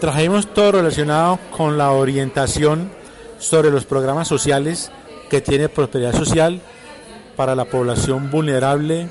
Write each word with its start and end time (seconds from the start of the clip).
Trajimos 0.00 0.54
todo 0.54 0.72
relacionado 0.72 1.38
con 1.54 1.76
la 1.76 1.90
orientación 1.90 2.90
sobre 3.38 3.70
los 3.70 3.84
programas 3.84 4.26
sociales 4.28 4.90
que 5.28 5.42
tiene 5.42 5.68
Prosperidad 5.68 6.14
Social 6.14 6.62
para 7.36 7.54
la 7.54 7.66
población 7.66 8.30
vulnerable 8.30 9.10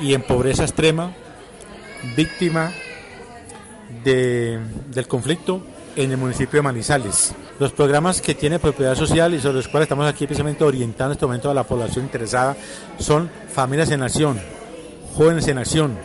y 0.00 0.14
en 0.14 0.22
pobreza 0.22 0.62
extrema, 0.62 1.12
víctima 2.16 2.72
de, 4.02 4.58
del 4.86 5.06
conflicto 5.06 5.62
en 5.94 6.10
el 6.10 6.16
municipio 6.16 6.60
de 6.60 6.62
Manizales. 6.62 7.34
Los 7.58 7.72
programas 7.72 8.22
que 8.22 8.34
tiene 8.34 8.58
Propiedad 8.58 8.94
Social 8.94 9.34
y 9.34 9.40
sobre 9.40 9.56
los 9.56 9.68
cuales 9.68 9.88
estamos 9.88 10.06
aquí 10.06 10.24
precisamente 10.24 10.64
orientando 10.64 11.12
en 11.12 11.16
este 11.16 11.26
momento 11.26 11.50
a 11.50 11.54
la 11.54 11.64
población 11.64 12.06
interesada 12.06 12.56
son 12.98 13.30
Familias 13.52 13.90
en 13.90 14.02
Acción, 14.02 14.40
Jóvenes 15.14 15.46
en 15.48 15.58
Acción, 15.58 15.98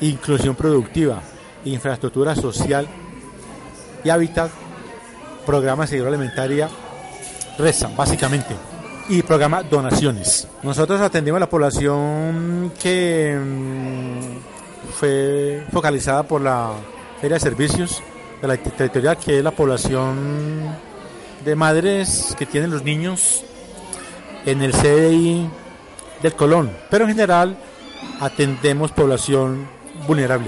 Inclusión 0.00 0.56
Productiva, 0.56 1.22
infraestructura 1.64 2.34
social 2.34 2.86
y 4.04 4.10
hábitat, 4.10 4.50
programa 5.46 5.84
de 5.84 5.88
seguridad 5.88 6.14
alimentaria, 6.14 6.68
RESA, 7.58 7.88
básicamente, 7.96 8.54
y 9.08 9.22
programa 9.22 9.62
donaciones. 9.62 10.46
Nosotros 10.62 11.00
atendimos 11.00 11.38
a 11.38 11.40
la 11.40 11.50
población 11.50 12.72
que 12.80 13.36
mm, 13.38 14.92
fue 14.92 15.64
focalizada 15.72 16.22
por 16.22 16.40
la 16.40 16.72
Feria 17.20 17.34
de 17.34 17.40
Servicios 17.40 18.02
de 18.40 18.48
la 18.48 18.56
territorial, 18.56 19.16
que 19.16 19.38
es 19.38 19.44
la 19.44 19.50
población 19.50 20.76
de 21.44 21.56
madres 21.56 22.34
que 22.38 22.46
tienen 22.46 22.70
los 22.70 22.84
niños 22.84 23.44
en 24.44 24.62
el 24.62 24.72
CDI 24.72 25.48
del 26.22 26.34
Colón, 26.34 26.70
pero 26.90 27.04
en 27.04 27.10
general 27.10 27.56
atendemos 28.20 28.92
población 28.92 29.68
vulnerable. 30.06 30.46